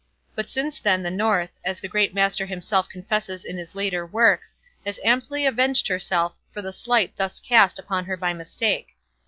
[0.33, 4.55] But since then the North, as the Great Master himself confesses in his later works,
[4.83, 8.95] has amply avenged herself for the slight thus cast upon her by mistake.